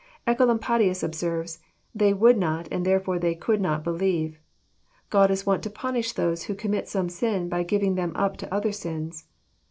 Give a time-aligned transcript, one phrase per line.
[0.25, 1.59] Ecolampadius observes:
[1.93, 4.39] They would not, and therefore they could not believe.
[5.11, 8.51] God is wont to punish those who commit some sin by giving them up to
[8.51, 9.25] other sins."